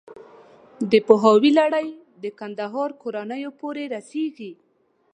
[0.91, 1.87] د پوهاوي لړۍ
[2.23, 4.51] د کندهار کورنیو پورې ورسېږي.